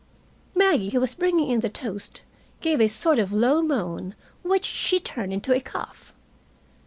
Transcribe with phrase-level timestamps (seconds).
[0.55, 2.23] Maggie, who was bringing in the toast,
[2.59, 6.11] gave a sort of low moan, which she turned into a cough.